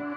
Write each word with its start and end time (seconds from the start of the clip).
Thank 0.00 0.16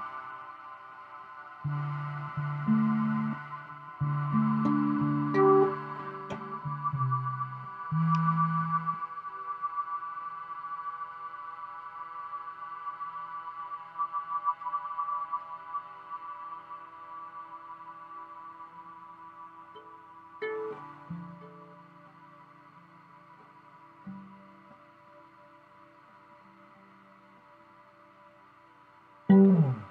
Mm. 29.35 29.84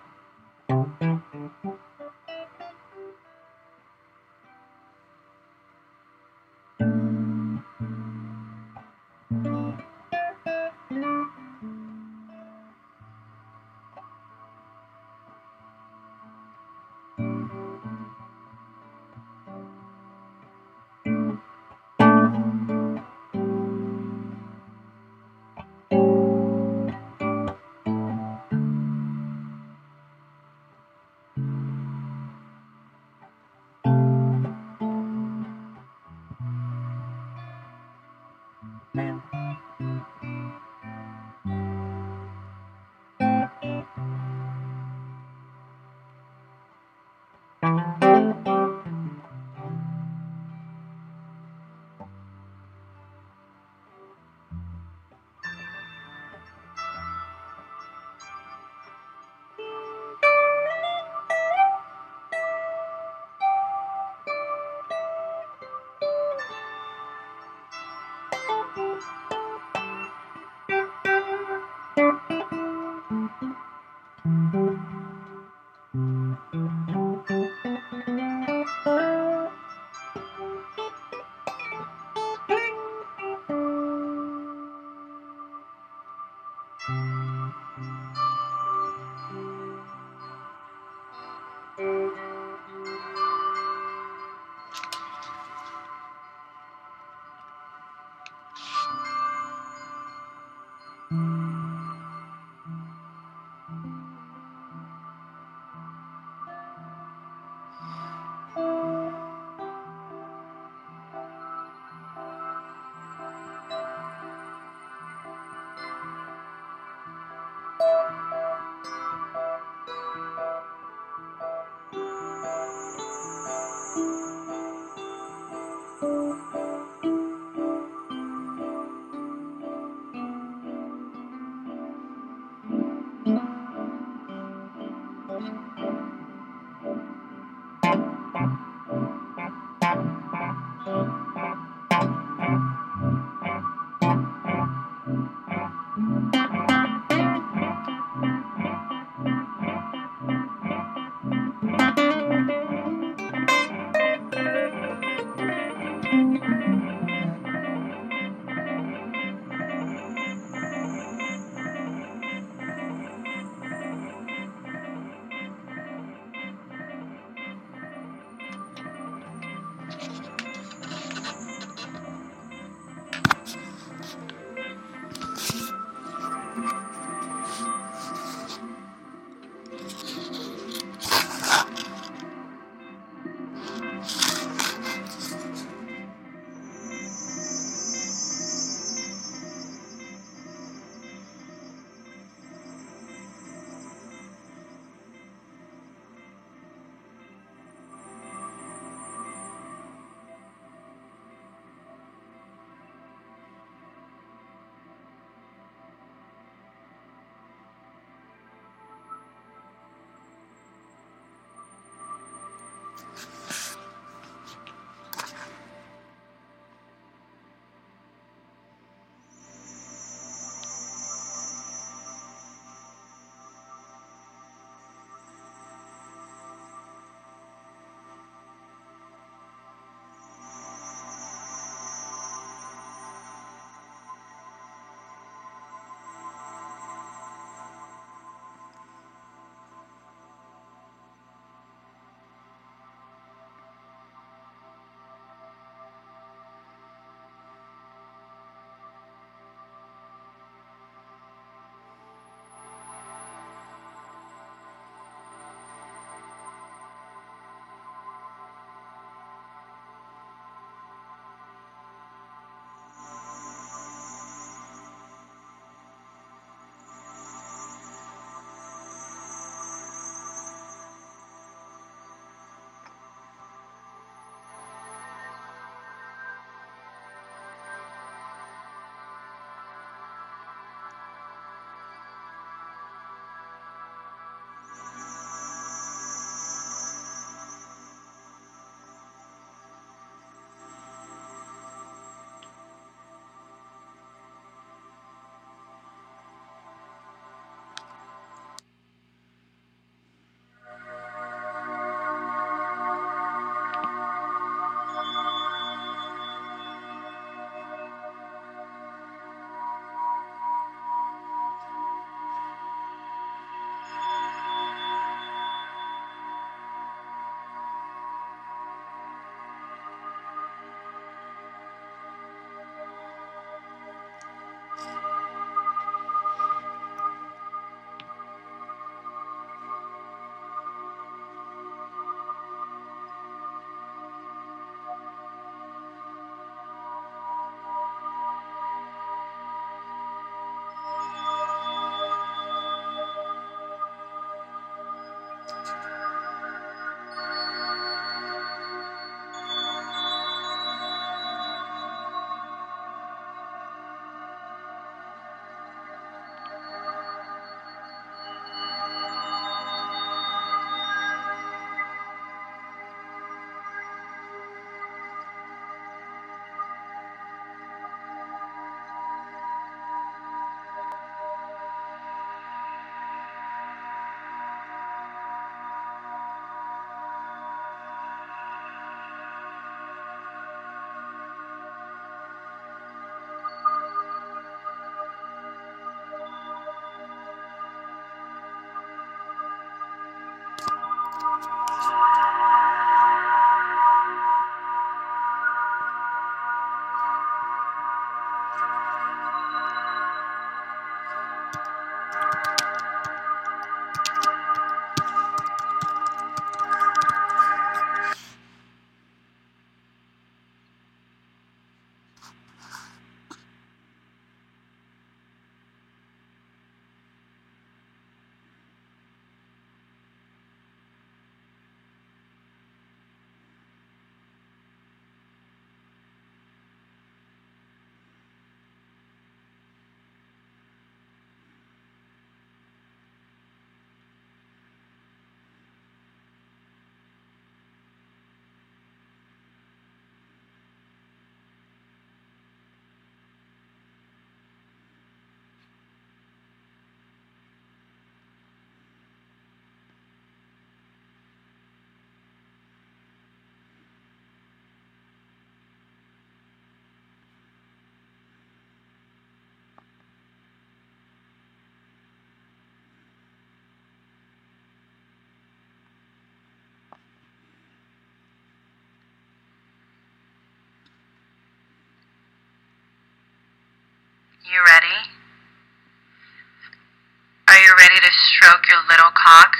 ready 477.78 478.00
to 478.00 478.12
stroke 478.12 478.68
your 478.70 478.82
little 478.90 479.12
cock? 479.16 479.54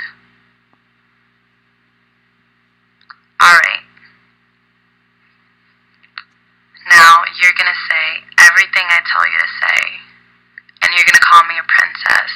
Alright. 3.42 3.84
Now 6.90 7.24
you're 7.42 7.56
gonna 7.58 7.80
say 7.90 8.24
everything 8.40 8.86
I 8.90 9.00
tell 9.08 9.26
you 9.26 9.40
to 9.40 9.52
say, 9.62 9.82
and 10.84 10.92
you're 10.96 11.06
gonna 11.06 11.24
call 11.24 11.44
me 11.48 11.56
a 11.58 11.66
princess. 11.68 12.32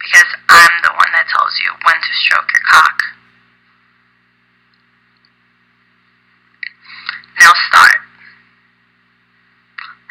Because 0.00 0.30
I'm 0.48 0.82
the 0.82 0.92
one 0.96 1.12
that 1.12 1.28
tells 1.28 1.58
you 1.60 1.70
when 1.84 1.94
to 1.94 2.12
stroke 2.24 2.48
your 2.52 2.64
cock. 2.70 3.02
Now 7.38 7.52
start. 7.68 8.00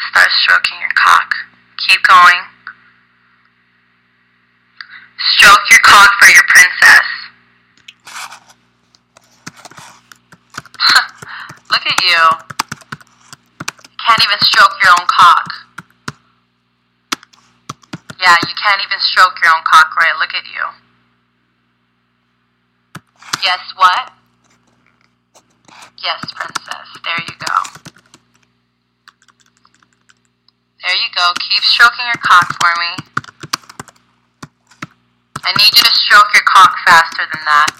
Start 0.09 0.29
stroking 0.43 0.79
your 0.79 0.93
cock. 0.95 1.33
Keep 1.87 2.01
going. 2.07 2.41
Stroke 5.33 5.69
your 5.69 5.79
cock 5.81 6.09
for 6.19 6.29
your 6.29 6.43
princess. 6.47 7.07
Look 11.69 11.85
at 11.85 12.01
you. 12.01 12.23
You 13.89 13.97
can't 14.05 14.23
even 14.23 14.39
stroke 14.41 14.73
your 14.81 14.91
own 14.91 15.07
cock. 15.07 15.45
Yeah, 18.19 18.35
you 18.47 18.53
can't 18.69 18.85
even 18.85 18.99
stroke 18.99 19.33
your 19.41 19.49
own 19.51 19.63
cock 19.65 19.95
right. 19.97 20.13
Look 20.19 20.29
at 20.35 20.45
you. 20.45 20.61
Yes, 23.41 23.59
what? 23.75 24.13
Yes, 26.03 26.21
princess. 26.35 26.87
There 27.03 27.17
you 27.17 27.33
go. 27.39 27.55
There 30.85 30.95
you 30.95 31.09
go. 31.15 31.33
Keep 31.49 31.63
stroking 31.63 32.05
your 32.05 32.21
cock 32.21 32.45
for 32.61 32.69
me. 32.79 32.93
I 35.43 35.51
need 35.57 35.73
you 35.75 35.83
to 35.83 35.93
stroke 35.93 36.31
your 36.35 36.43
cock 36.45 36.75
faster 36.85 37.25
than 37.33 37.41
that. 37.45 37.71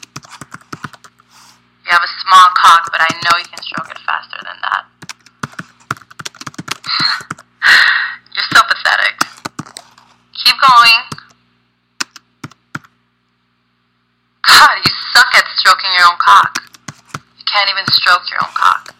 You 1.86 1.91
have 1.91 2.02
a 2.02 2.13
small 2.25 2.49
cock, 2.58 2.89
but 2.91 3.02
I 3.02 3.13
know 3.23 3.38
you 3.38 3.45
can 3.45 3.62
stroke 3.62 3.91
it 3.91 3.99
faster 4.08 4.39
than 4.43 4.58
that. 4.65 4.86
Keep 10.50 10.62
going. 10.62 10.98
God, 14.48 14.78
you 14.84 14.92
suck 15.14 15.28
at 15.36 15.46
stroking 15.58 15.92
your 15.94 16.08
own 16.10 16.18
cock. 16.18 16.64
You 17.38 17.46
can't 17.46 17.70
even 17.70 17.86
stroke 17.94 18.24
your 18.32 18.40
own 18.42 18.54
cock. 18.56 18.96